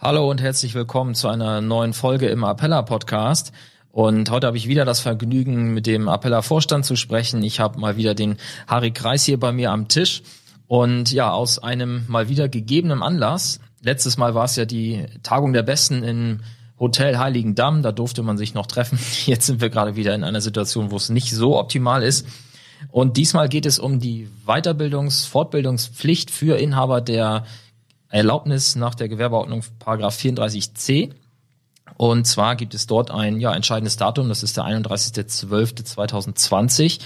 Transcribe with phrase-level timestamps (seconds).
[0.00, 3.50] Hallo und herzlich willkommen zu einer neuen Folge im Appella Podcast.
[3.90, 7.42] Und heute habe ich wieder das Vergnügen, mit dem Appella Vorstand zu sprechen.
[7.42, 8.36] Ich habe mal wieder den
[8.68, 10.22] Harry Kreis hier bei mir am Tisch.
[10.68, 13.58] Und ja, aus einem mal wieder gegebenen Anlass.
[13.82, 16.40] Letztes Mal war es ja die Tagung der Besten im
[16.78, 17.82] Hotel Heiligendamm.
[17.82, 19.00] Da durfte man sich noch treffen.
[19.26, 22.24] Jetzt sind wir gerade wieder in einer Situation, wo es nicht so optimal ist.
[22.92, 27.46] Und diesmal geht es um die Weiterbildungs-, Fortbildungspflicht für Inhaber der
[28.10, 31.12] Erlaubnis nach der Gewerbeordnung Paragraph 34c.
[31.96, 37.00] Und zwar gibt es dort ein ja, entscheidendes Datum, das ist der 31.12.2020.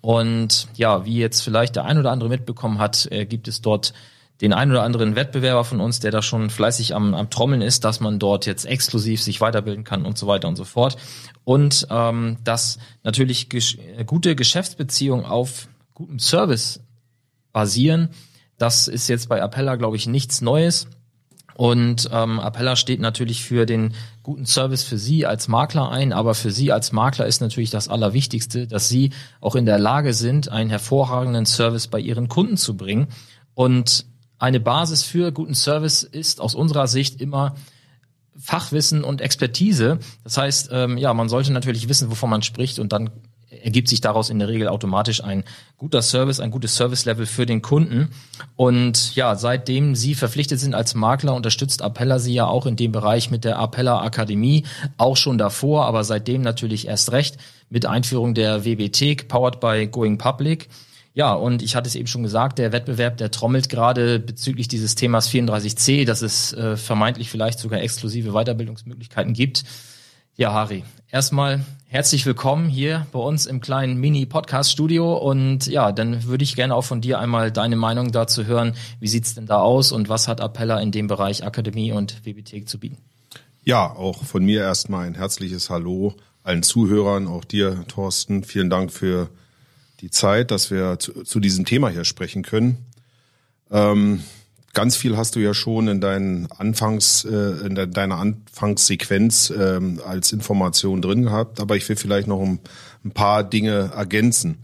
[0.00, 3.92] Und ja, wie jetzt vielleicht der ein oder andere mitbekommen hat, äh, gibt es dort
[4.40, 7.84] den ein oder anderen Wettbewerber von uns, der da schon fleißig am, am Trommeln ist,
[7.84, 10.96] dass man dort jetzt exklusiv sich weiterbilden kann und so weiter und so fort.
[11.44, 16.80] Und ähm, dass natürlich gesch gute Geschäftsbeziehungen auf gutem Service
[17.52, 18.08] basieren
[18.60, 20.86] das ist jetzt bei Appella, glaube ich, nichts Neues.
[21.54, 26.34] Und ähm, Appella steht natürlich für den guten Service für Sie als Makler ein, aber
[26.34, 30.50] für Sie als Makler ist natürlich das Allerwichtigste, dass Sie auch in der Lage sind,
[30.50, 33.08] einen hervorragenden Service bei Ihren Kunden zu bringen.
[33.54, 34.04] Und
[34.38, 37.54] eine Basis für guten Service ist aus unserer Sicht immer
[38.38, 39.98] Fachwissen und Expertise.
[40.22, 43.10] Das heißt, ähm, ja, man sollte natürlich wissen, wovon man spricht und dann
[43.62, 45.44] ergibt sich daraus in der Regel automatisch ein
[45.76, 48.08] guter Service, ein gutes Service-Level für den Kunden.
[48.56, 52.92] Und ja, seitdem Sie verpflichtet sind als Makler, unterstützt Appella Sie ja auch in dem
[52.92, 54.64] Bereich mit der Appella Akademie,
[54.96, 60.18] auch schon davor, aber seitdem natürlich erst recht mit Einführung der WBT, powered by Going
[60.18, 60.68] Public.
[61.12, 64.94] Ja, und ich hatte es eben schon gesagt, der Wettbewerb, der trommelt gerade bezüglich dieses
[64.94, 69.64] Themas 34c, dass es äh, vermeintlich vielleicht sogar exklusive Weiterbildungsmöglichkeiten gibt.
[70.36, 75.18] Ja, Harry, erstmal herzlich willkommen hier bei uns im kleinen Mini-Podcast-Studio.
[75.18, 78.74] Und ja, dann würde ich gerne auch von dir einmal deine Meinung dazu hören.
[79.00, 82.68] Wie sieht's denn da aus und was hat Appella in dem Bereich Akademie und WBT
[82.68, 82.98] zu bieten?
[83.64, 88.44] Ja, auch von mir erstmal ein herzliches Hallo allen Zuhörern, auch dir, Thorsten.
[88.44, 89.28] Vielen Dank für
[90.00, 92.86] die Zeit, dass wir zu, zu diesem Thema hier sprechen können.
[93.70, 94.22] Ähm,
[94.72, 100.32] Ganz viel hast du ja schon in, deinen Anfangs, äh, in deiner Anfangssequenz ähm, als
[100.32, 102.60] Information drin gehabt, aber ich will vielleicht noch ein,
[103.04, 104.58] ein paar Dinge ergänzen.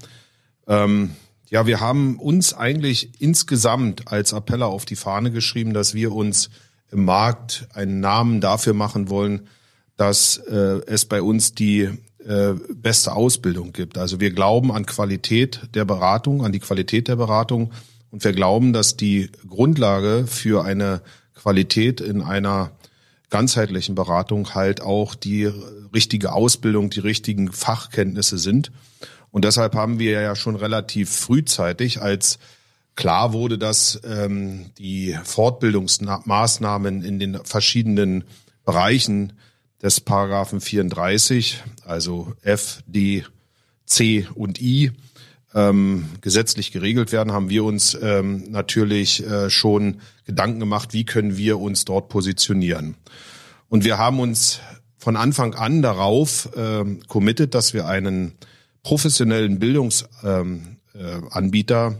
[0.69, 1.11] Ähm,
[1.49, 6.51] ja, wir haben uns eigentlich insgesamt als Appeller auf die Fahne geschrieben, dass wir uns
[6.91, 9.49] im Markt einen Namen dafür machen wollen,
[9.97, 11.89] dass äh, es bei uns die
[12.25, 13.99] äh, beste Ausbildung gibt.
[13.99, 17.73] Also wir glauben an Qualität der Beratung, an die Qualität der Beratung
[18.17, 21.03] und wir glauben, dass die Grundlage für eine
[21.35, 22.71] Qualität in einer
[23.29, 25.53] ganzheitlichen Beratung halt auch die
[25.93, 28.73] richtige Ausbildung, die richtigen Fachkenntnisse sind.
[29.31, 32.39] Und deshalb haben wir ja schon relativ frühzeitig, als
[32.95, 38.25] klar wurde, dass ähm, die Fortbildungsmaßnahmen in den verschiedenen
[38.65, 39.35] Bereichen
[39.83, 43.27] des Paragraphen 34, also F, D,
[43.85, 44.93] C und I,
[45.57, 49.97] ähm, gesetzlich geregelt werden, haben wir uns ähm, natürlich äh, schon
[50.27, 52.97] Gedanken gemacht, wie können wir uns dort positionieren.
[53.69, 54.61] Und wir haben uns
[54.99, 58.33] von Anfang an darauf ähm, committed, dass wir einen
[58.83, 61.97] professionellen Bildungsanbieter ähm,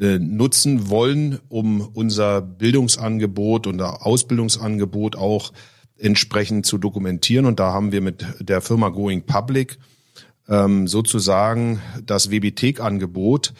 [0.00, 5.52] äh, nutzen wollen, um unser Bildungsangebot und Ausbildungsangebot auch
[5.98, 7.44] entsprechend zu dokumentieren.
[7.44, 9.78] Und da haben wir mit der Firma Going Public
[10.48, 13.52] ähm, sozusagen das WBT-Angebot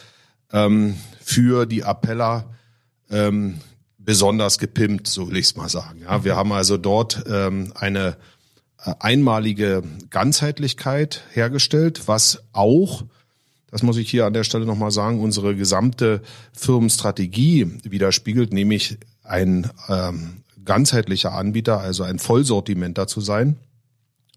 [0.53, 2.45] ähm, für die Appeller
[3.11, 3.61] ähm,
[3.99, 6.03] besonders gepimpt, so will ich es mal sagen.
[6.03, 8.17] Ja, wir haben also dort ähm, eine
[8.85, 13.05] äh, einmalige Ganzheitlichkeit hergestellt, was auch,
[13.71, 16.23] das muss ich hier an der Stelle nochmal sagen, unsere gesamte
[16.53, 23.57] Firmenstrategie widerspiegelt, nämlich ein ähm, ganzheitlicher Anbieter, also ein Vollsortimenter zu sein.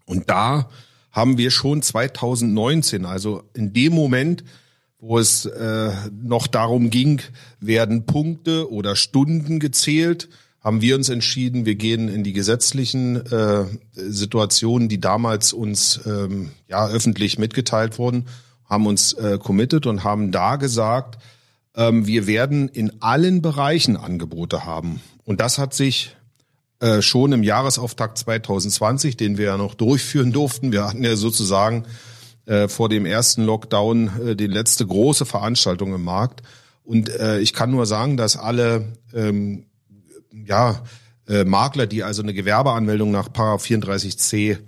[0.04, 0.68] Und da
[1.12, 4.44] haben wir schon 2019, also in dem Moment,
[4.98, 5.92] wo es äh,
[6.22, 7.20] noch darum ging,
[7.58, 10.28] werden Punkte oder Stunden gezählt,
[10.60, 13.64] haben wir uns entschieden, wir gehen in die gesetzlichen äh,
[13.94, 18.26] Situationen, die damals uns ähm, ja öffentlich mitgeteilt wurden,
[18.66, 21.18] haben uns äh, committed und haben da gesagt,
[21.74, 25.00] ähm, wir werden in allen Bereichen Angebote haben.
[25.24, 26.14] Und das hat sich
[26.80, 30.72] äh, schon im Jahresauftakt 2020, den wir ja noch durchführen durften.
[30.72, 31.84] Wir hatten ja sozusagen
[32.46, 36.42] äh, vor dem ersten Lockdown äh, die letzte große Veranstaltung im Markt.
[36.82, 39.66] Und äh, ich kann nur sagen, dass alle ähm,
[40.32, 40.82] ja,
[41.28, 44.58] äh, Makler, die also eine Gewerbeanmeldung nach 34c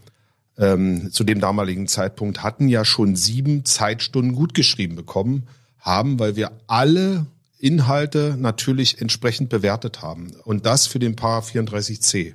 [0.58, 5.48] ähm, zu dem damaligen Zeitpunkt hatten, ja schon sieben Zeitstunden gutgeschrieben bekommen
[5.78, 7.26] haben, weil wir alle
[7.62, 10.32] Inhalte natürlich entsprechend bewertet haben.
[10.44, 12.34] Und das für den Paar 34c.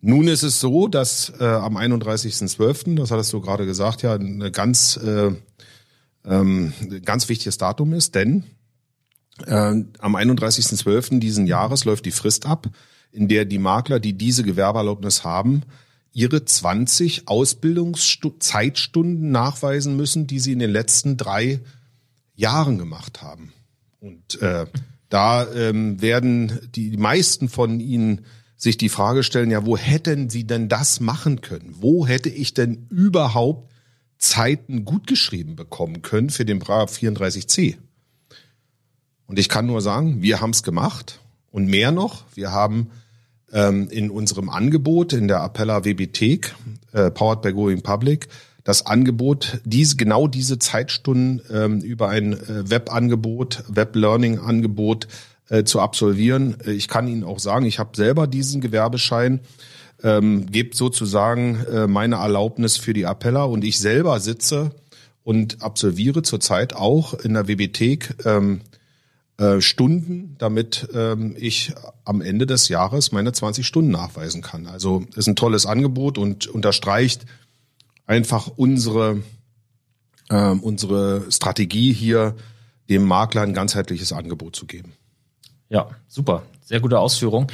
[0.00, 4.50] Nun ist es so, dass äh, am 31.12., das hattest du gerade gesagt, ja, eine
[4.50, 5.32] ganz, äh,
[6.24, 6.72] ähm,
[7.04, 8.44] ganz wichtiges Datum ist, denn
[9.46, 11.18] äh, am 31.12.
[11.18, 12.70] diesen Jahres läuft die Frist ab,
[13.12, 15.64] in der die Makler, die diese Gewerbeerlaubnis haben,
[16.12, 21.60] ihre 20 Ausbildungszeitstunden nachweisen müssen, die sie in den letzten drei
[22.34, 23.52] Jahren gemacht haben.
[24.00, 24.66] Und äh,
[25.08, 28.24] da ähm, werden die meisten von Ihnen
[28.56, 31.74] sich die Frage stellen, ja, wo hätten Sie denn das machen können?
[31.78, 33.70] Wo hätte ich denn überhaupt
[34.18, 37.76] Zeiten gut geschrieben bekommen können für den Paragraph 34c?
[39.26, 41.20] Und ich kann nur sagen, wir haben es gemacht
[41.50, 42.90] und mehr noch, wir haben
[43.52, 46.22] ähm, in unserem Angebot in der Appella WBT,
[46.92, 48.28] äh, powered by Going Public,
[48.64, 55.08] das Angebot, diese, genau diese Zeitstunden ähm, über ein äh, Webangebot, Web-Learning-Angebot
[55.48, 56.56] äh, zu absolvieren.
[56.66, 59.40] Äh, ich kann Ihnen auch sagen, ich habe selber diesen Gewerbeschein,
[60.02, 64.72] ähm, gebe sozusagen äh, meine Erlaubnis für die Appella und ich selber sitze
[65.24, 68.60] und absolviere zurzeit auch in der WBT ähm,
[69.38, 71.72] äh, Stunden, damit ähm, ich
[72.04, 74.66] am Ende des Jahres meine 20 Stunden nachweisen kann.
[74.66, 77.26] Also ist ein tolles Angebot und unterstreicht
[78.10, 79.22] einfach unsere,
[80.28, 82.34] äh, unsere Strategie hier,
[82.88, 84.94] dem Makler ein ganzheitliches Angebot zu geben.
[85.68, 86.42] Ja, super.
[86.60, 87.46] Sehr gute Ausführung.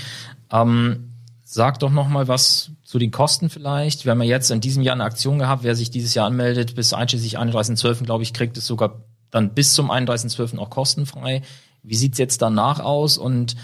[0.50, 1.12] Ähm,
[1.44, 4.06] sag doch noch mal was zu den Kosten vielleicht.
[4.06, 5.62] Wir haben ja jetzt in diesem Jahr eine Aktion gehabt.
[5.62, 9.74] Wer sich dieses Jahr anmeldet, bis einschließlich 31.12., glaube ich, kriegt es sogar dann bis
[9.74, 10.56] zum 31.12.
[10.56, 11.42] auch kostenfrei.
[11.82, 13.18] Wie sieht's jetzt danach aus?
[13.18, 13.56] Und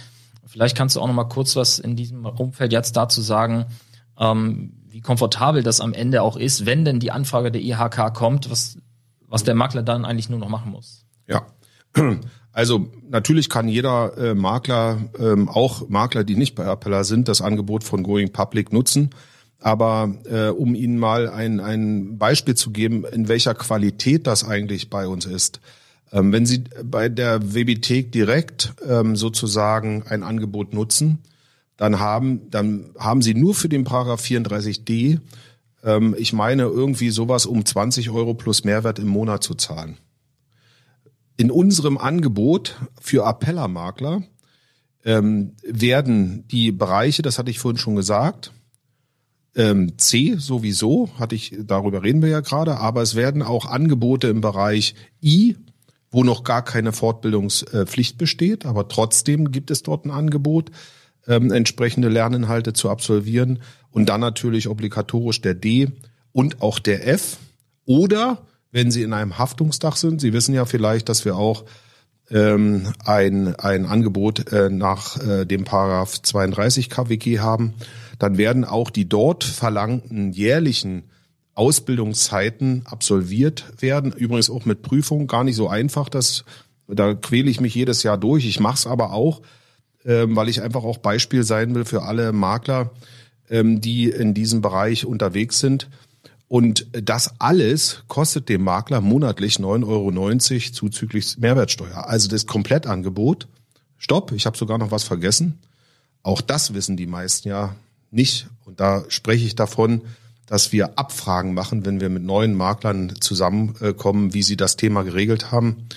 [0.44, 3.65] vielleicht kannst du auch noch mal kurz was in diesem Umfeld jetzt dazu sagen,
[4.19, 8.50] ähm, wie komfortabel das am Ende auch ist, wenn denn die Anfrage der IHK kommt,
[8.50, 8.79] was,
[9.27, 11.05] was der Makler dann eigentlich nur noch machen muss.
[11.27, 11.47] Ja.
[12.55, 17.41] Also natürlich kann jeder äh, Makler, ähm, auch Makler, die nicht bei Appella sind, das
[17.41, 19.09] Angebot von Going Public nutzen.
[19.59, 24.91] Aber äh, um Ihnen mal ein, ein Beispiel zu geben, in welcher Qualität das eigentlich
[24.91, 25.61] bei uns ist.
[26.12, 31.21] Ähm, wenn Sie bei der WBT direkt ähm, sozusagen ein Angebot nutzen,
[31.76, 35.20] dann haben, dann haben sie nur für den Paragraph 34d,
[35.84, 39.98] ähm, ich meine, irgendwie sowas um 20 Euro plus Mehrwert im Monat zu zahlen.
[41.36, 44.22] In unserem Angebot für Appellermakler
[45.04, 48.52] ähm, werden die Bereiche, das hatte ich vorhin schon gesagt,
[49.54, 54.28] ähm, C sowieso, hatte ich, darüber reden wir ja gerade, aber es werden auch Angebote
[54.28, 55.56] im Bereich I,
[56.10, 60.70] wo noch gar keine Fortbildungspflicht besteht, aber trotzdem gibt es dort ein Angebot
[61.26, 63.60] ähm, entsprechende Lerninhalte zu absolvieren
[63.90, 65.88] und dann natürlich obligatorisch der D
[66.32, 67.38] und auch der F.
[67.84, 68.38] Oder
[68.70, 71.64] wenn Sie in einem Haftungsdach sind, Sie wissen ja vielleicht, dass wir auch
[72.30, 77.74] ähm, ein, ein Angebot äh, nach äh, dem Paragraph 32 KWG haben,
[78.19, 81.05] dann werden auch die dort verlangten jährlichen
[81.55, 84.12] Ausbildungszeiten absolviert werden.
[84.12, 86.08] Übrigens auch mit Prüfung, gar nicht so einfach.
[86.08, 86.44] Das,
[86.86, 88.46] da quäle ich mich jedes Jahr durch.
[88.46, 89.43] Ich mache es aber auch,
[90.05, 92.91] ähm, weil ich einfach auch Beispiel sein will für alle Makler,
[93.51, 95.89] ähm, die in diesem Bereich unterwegs sind.
[96.49, 102.06] Und das alles kostet dem Makler monatlich 9,90 Euro zuzüglich Mehrwertsteuer.
[102.06, 103.49] Also das Komplettangebot.
[103.97, 105.61] Stopp, ich habe sogar noch was vergessen.
[106.23, 107.75] Auch das wissen die meisten ja
[108.11, 108.49] nicht.
[108.65, 110.03] Und da spreche ich davon,
[110.47, 115.51] dass wir Abfragen machen, wenn wir mit neuen Maklern zusammenkommen, wie sie das Thema geregelt
[115.53, 115.89] haben.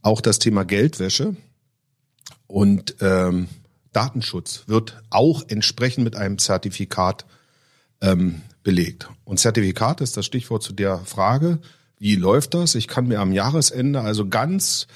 [0.00, 1.36] Auch das Thema Geldwäsche.
[2.52, 3.48] Und ähm,
[3.94, 7.24] Datenschutz wird auch entsprechend mit einem Zertifikat
[8.02, 9.08] ähm, belegt.
[9.24, 11.60] Und Zertifikat ist das Stichwort zu der Frage,
[11.98, 12.74] wie läuft das?
[12.74, 14.86] Ich kann mir am Jahresende also ganz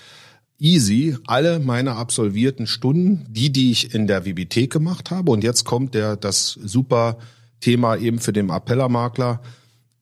[0.58, 5.64] easy alle meine absolvierten Stunden, die, die ich in der WBT gemacht habe, und jetzt
[5.64, 7.16] kommt der, das super
[7.60, 9.40] Thema eben für den Appellermakler,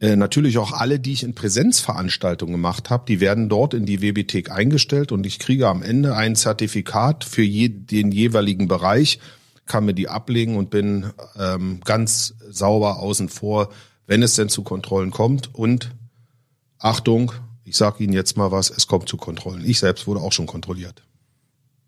[0.04, 4.02] äh, natürlich auch alle, die ich in Präsenzveranstaltungen gemacht habe, die werden dort in die
[4.02, 9.18] WBT eingestellt und ich kriege am Ende ein Zertifikat für je, den jeweiligen Bereich,
[9.64, 13.70] kann mir die ablegen und bin ähm, ganz sauber außen vor,
[14.06, 15.54] wenn es denn zu Kontrollen kommt.
[15.54, 15.92] Und
[16.78, 17.32] Achtung,
[17.64, 19.64] ich sage Ihnen jetzt mal was, es kommt zu Kontrollen.
[19.64, 21.02] Ich selbst wurde auch schon kontrolliert.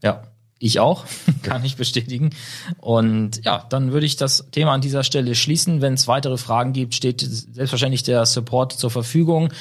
[0.02, 0.22] Ja,
[0.58, 1.04] Ich auch,
[1.42, 2.30] kann ich bestätigen.
[2.78, 5.82] Und ja, dann würde ich das Thema an dieser Stelle schließen.
[5.82, 9.52] Wenn es weitere Fragen gibt, steht selbstverständlich der Support zur Verfügung.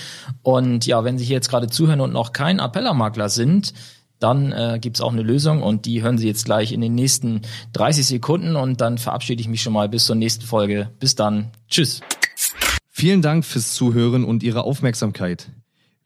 [0.41, 3.73] Und ja, wenn Sie hier jetzt gerade zuhören und noch kein Appellermakler sind,
[4.19, 6.95] dann äh, gibt es auch eine Lösung und die hören Sie jetzt gleich in den
[6.95, 7.41] nächsten
[7.73, 10.89] 30 Sekunden und dann verabschiede ich mich schon mal bis zur nächsten Folge.
[10.99, 11.51] Bis dann.
[11.67, 12.01] Tschüss.
[12.89, 15.51] Vielen Dank fürs Zuhören und Ihre Aufmerksamkeit.